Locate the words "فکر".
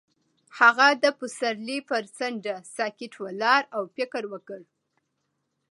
3.95-4.23